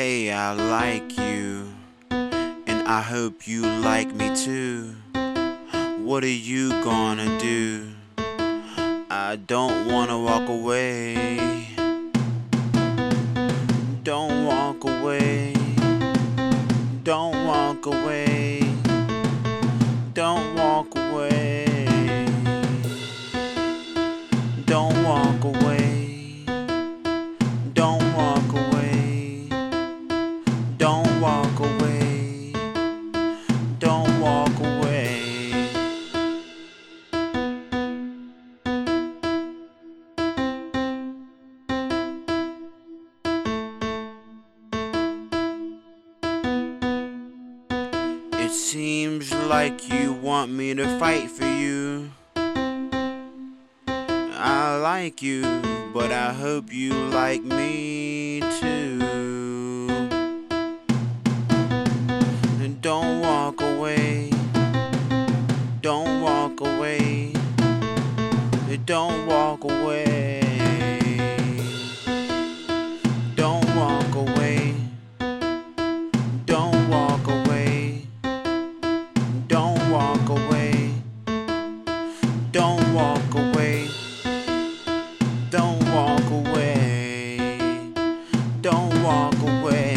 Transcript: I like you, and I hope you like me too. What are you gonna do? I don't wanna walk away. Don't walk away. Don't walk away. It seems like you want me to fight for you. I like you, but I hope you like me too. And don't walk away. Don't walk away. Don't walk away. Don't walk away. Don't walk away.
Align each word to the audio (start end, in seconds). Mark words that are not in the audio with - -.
I 0.00 0.54
like 0.54 1.18
you, 1.18 1.74
and 2.10 2.88
I 2.88 3.02
hope 3.02 3.46
you 3.46 3.60
like 3.60 4.14
me 4.14 4.34
too. 4.34 4.94
What 5.98 6.24
are 6.24 6.38
you 6.50 6.70
gonna 6.82 7.38
do? 7.38 7.86
I 9.10 9.36
don't 9.36 9.92
wanna 9.92 10.18
walk 10.18 10.48
away. 10.48 11.68
Don't 14.02 14.46
walk 14.46 14.84
away. 14.84 15.52
Don't 17.04 17.46
walk 17.46 17.84
away. 17.84 18.29
It 48.50 48.54
seems 48.54 49.32
like 49.32 49.88
you 49.88 50.12
want 50.12 50.50
me 50.50 50.74
to 50.74 50.98
fight 50.98 51.30
for 51.30 51.46
you. 51.46 52.10
I 52.36 54.76
like 54.82 55.22
you, 55.22 55.42
but 55.94 56.10
I 56.10 56.32
hope 56.32 56.72
you 56.72 56.92
like 56.92 57.44
me 57.44 58.40
too. 58.58 58.98
And 62.60 62.82
don't 62.82 63.20
walk 63.20 63.62
away. 63.62 64.32
Don't 65.80 66.20
walk 66.20 66.60
away. 66.60 67.32
Don't 68.84 69.28
walk 69.28 69.62
away. 69.62 70.49
Don't 85.50 85.82
walk 85.92 86.30
away. 86.30 87.58
Don't 88.60 89.02
walk 89.02 89.34
away. 89.42 89.89